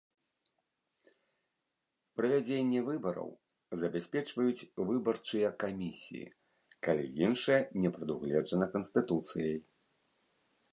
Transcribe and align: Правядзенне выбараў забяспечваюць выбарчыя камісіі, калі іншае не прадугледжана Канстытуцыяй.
Правядзенне 2.21 2.79
выбараў 2.87 3.29
забяспечваюць 3.83 4.67
выбарчыя 4.89 5.53
камісіі, 5.67 6.25
калі 6.89 7.05
іншае 7.29 7.61
не 7.85 7.89
прадугледжана 7.99 8.65
Канстытуцыяй. 8.75 9.57